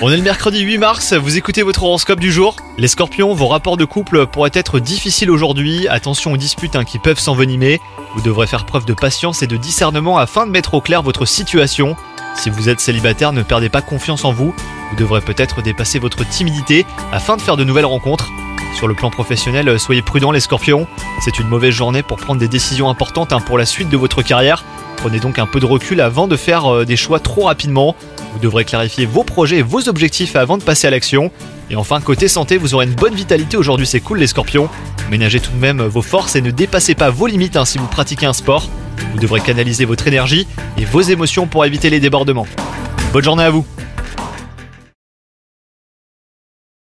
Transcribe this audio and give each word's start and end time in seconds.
On 0.00 0.12
est 0.12 0.16
le 0.16 0.22
mercredi 0.22 0.60
8 0.60 0.78
mars, 0.78 1.12
vous 1.12 1.36
écoutez 1.36 1.62
votre 1.64 1.82
horoscope 1.82 2.20
du 2.20 2.30
jour. 2.30 2.54
Les 2.78 2.86
scorpions, 2.86 3.34
vos 3.34 3.48
rapports 3.48 3.76
de 3.76 3.84
couple 3.84 4.26
pourraient 4.26 4.52
être 4.54 4.78
difficiles 4.78 5.28
aujourd'hui. 5.28 5.88
Attention 5.88 6.30
aux 6.30 6.36
disputes 6.36 6.76
hein, 6.76 6.84
qui 6.84 7.00
peuvent 7.00 7.18
s'envenimer. 7.18 7.80
Vous 8.14 8.22
devrez 8.22 8.46
faire 8.46 8.64
preuve 8.64 8.84
de 8.84 8.94
patience 8.94 9.42
et 9.42 9.48
de 9.48 9.56
discernement 9.56 10.18
afin 10.18 10.46
de 10.46 10.52
mettre 10.52 10.74
au 10.74 10.80
clair 10.80 11.02
votre 11.02 11.26
situation. 11.26 11.96
Si 12.36 12.48
vous 12.48 12.68
êtes 12.68 12.78
célibataire, 12.78 13.32
ne 13.32 13.42
perdez 13.42 13.68
pas 13.68 13.82
confiance 13.82 14.24
en 14.24 14.32
vous. 14.32 14.54
Vous 14.90 14.96
devrez 14.96 15.20
peut-être 15.20 15.62
dépasser 15.62 15.98
votre 15.98 16.24
timidité 16.28 16.86
afin 17.10 17.36
de 17.36 17.42
faire 17.42 17.56
de 17.56 17.64
nouvelles 17.64 17.86
rencontres. 17.86 18.30
Sur 18.76 18.86
le 18.86 18.94
plan 18.94 19.10
professionnel, 19.10 19.80
soyez 19.80 20.02
prudents 20.02 20.30
les 20.30 20.38
scorpions. 20.38 20.86
C'est 21.24 21.40
une 21.40 21.48
mauvaise 21.48 21.74
journée 21.74 22.04
pour 22.04 22.18
prendre 22.18 22.38
des 22.38 22.48
décisions 22.48 22.88
importantes 22.88 23.32
hein, 23.32 23.40
pour 23.40 23.58
la 23.58 23.66
suite 23.66 23.88
de 23.88 23.96
votre 23.96 24.22
carrière. 24.22 24.62
Prenez 24.96 25.20
donc 25.20 25.38
un 25.38 25.46
peu 25.46 25.60
de 25.60 25.66
recul 25.66 26.00
avant 26.00 26.28
de 26.28 26.36
faire 26.36 26.72
euh, 26.72 26.84
des 26.86 26.96
choix 26.96 27.20
trop 27.20 27.44
rapidement. 27.44 27.94
Vous 28.34 28.40
devrez 28.40 28.64
clarifier 28.64 29.06
vos 29.06 29.22
projets 29.22 29.58
et 29.58 29.62
vos 29.62 29.88
objectifs 29.88 30.34
avant 30.34 30.58
de 30.58 30.64
passer 30.64 30.88
à 30.88 30.90
l'action. 30.90 31.30
Et 31.70 31.76
enfin, 31.76 32.00
côté 32.00 32.26
santé, 32.26 32.56
vous 32.56 32.74
aurez 32.74 32.84
une 32.84 32.94
bonne 32.94 33.14
vitalité 33.14 33.56
aujourd'hui, 33.56 33.86
c'est 33.86 34.00
cool 34.00 34.18
les 34.18 34.26
scorpions. 34.26 34.68
Ménagez 35.08 35.38
tout 35.38 35.52
de 35.52 35.56
même 35.56 35.80
vos 35.82 36.02
forces 36.02 36.34
et 36.34 36.40
ne 36.40 36.50
dépassez 36.50 36.96
pas 36.96 37.10
vos 37.10 37.28
limites 37.28 37.56
hein, 37.56 37.64
si 37.64 37.78
vous 37.78 37.86
pratiquez 37.86 38.26
un 38.26 38.32
sport. 38.32 38.68
Vous 39.12 39.20
devrez 39.20 39.40
canaliser 39.40 39.84
votre 39.84 40.08
énergie 40.08 40.48
et 40.76 40.84
vos 40.84 41.00
émotions 41.00 41.46
pour 41.46 41.64
éviter 41.64 41.90
les 41.90 42.00
débordements. 42.00 42.46
Bonne 43.12 43.22
journée 43.22 43.44
à 43.44 43.50
vous 43.50 43.64